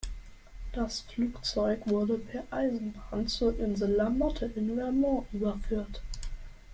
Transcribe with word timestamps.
Das 0.73 1.01
Flugzeug 1.01 1.81
wurde 1.85 2.17
per 2.17 2.43
Eisenbahn 2.49 3.27
zur 3.27 3.59
Insel 3.59 3.91
La 3.97 4.09
Motte 4.09 4.51
in 4.55 4.75
Vermont 4.75 5.27
überführt. 5.31 6.01